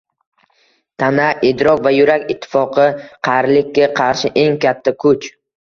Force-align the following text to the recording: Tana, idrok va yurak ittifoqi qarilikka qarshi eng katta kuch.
Tana, 1.03 1.27
idrok 1.51 1.83
va 1.89 1.93
yurak 1.97 2.27
ittifoqi 2.35 2.89
qarilikka 3.29 3.95
qarshi 4.03 4.37
eng 4.47 4.63
katta 4.67 5.01
kuch. 5.07 5.35